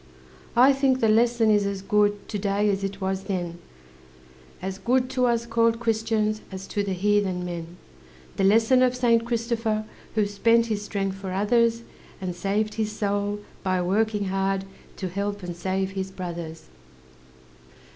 [0.55, 3.59] I think the lesson is as good To day as it was then
[4.59, 7.77] As good to us called Christians As to the heathen men
[8.37, 9.85] The lesson of Saint Christopher,
[10.15, 11.83] Who spent his strength for others,
[12.19, 14.65] And saved his soul by working hard
[14.97, 16.63] To help and save his brothers!